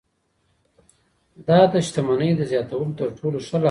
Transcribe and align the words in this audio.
دا 1.47 1.59
د 1.73 1.75
شتمنۍ 1.87 2.31
د 2.35 2.41
زیاتولو 2.51 2.97
تر 2.99 3.09
ټولو 3.19 3.37
ښه 3.47 3.51
لار 3.51 3.57
ده. 3.57 3.59